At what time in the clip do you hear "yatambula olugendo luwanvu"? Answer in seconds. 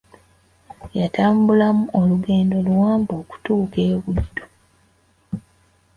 0.99-3.11